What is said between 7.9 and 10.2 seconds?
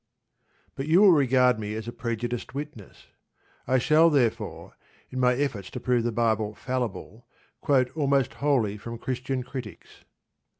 almost wholly from Christian critics.